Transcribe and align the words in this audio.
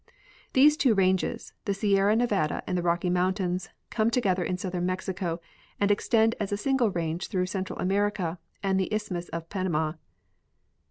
These 0.53 0.77
two 0.77 0.95
ranges, 0.95 1.53
the 1.65 1.75
Sierra 1.75 2.15
Nevada 2.15 2.63
and 2.65 2.75
the 2.75 2.81
Rocky 2.81 3.11
mountains, 3.11 3.69
come 3.91 4.09
together 4.09 4.43
in 4.43 4.57
southern 4.57 4.87
Mexico 4.87 5.39
and 5.79 5.91
extend 5.91 6.33
as 6.39 6.51
a 6.51 6.57
single 6.57 6.89
range 6.89 7.27
through 7.27 7.45
Central 7.45 7.77
America 7.77 8.39
and 8.63 8.79
the 8.79 8.91
Isthmus 8.91 9.29
of 9.29 9.47
Panama. 9.49 9.93